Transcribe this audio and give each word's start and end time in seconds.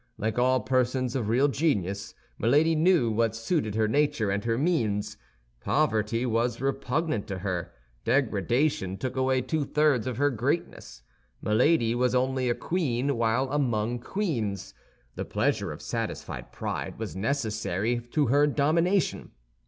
Like 0.17 0.39
all 0.39 0.61
persons 0.61 1.15
of 1.15 1.29
real 1.29 1.47
genius, 1.47 2.15
Milady 2.39 2.73
knew 2.73 3.11
what 3.11 3.35
suited 3.35 3.75
her 3.75 3.87
nature 3.87 4.31
and 4.31 4.43
her 4.45 4.57
means. 4.57 5.15
Poverty 5.59 6.25
was 6.25 6.59
repugnant 6.59 7.27
to 7.27 7.37
her; 7.37 7.71
degradation 8.03 8.97
took 8.97 9.15
away 9.15 9.41
two 9.41 9.63
thirds 9.63 10.07
of 10.07 10.17
her 10.17 10.31
greatness. 10.31 11.03
Milady 11.39 11.93
was 11.93 12.15
only 12.15 12.49
a 12.49 12.55
queen 12.55 13.15
while 13.15 13.51
among 13.51 13.99
queens. 13.99 14.73
The 15.13 15.23
pleasure 15.25 15.71
of 15.71 15.83
satisfied 15.83 16.51
pride 16.51 16.97
was 16.97 17.15
necessary 17.15 17.99
to 18.13 18.25
her 18.25 18.47
domination. 18.47 19.29